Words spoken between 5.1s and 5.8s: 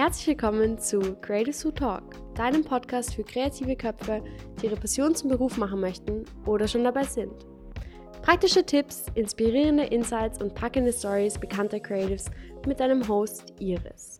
zum Beruf machen